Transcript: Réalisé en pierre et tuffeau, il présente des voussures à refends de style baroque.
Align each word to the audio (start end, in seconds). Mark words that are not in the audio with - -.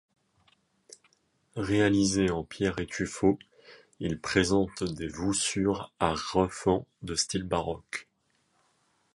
Réalisé 1.57 2.31
en 2.31 2.43
pierre 2.43 2.79
et 2.79 2.87
tuffeau, 2.87 3.37
il 3.99 4.19
présente 4.19 4.83
des 4.83 5.07
voussures 5.07 5.93
à 5.99 6.15
refends 6.15 6.87
de 7.03 7.13
style 7.13 7.43
baroque. 7.43 8.07